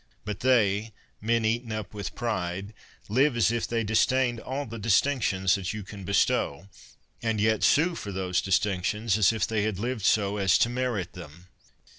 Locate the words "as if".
3.37-3.67, 9.15-9.45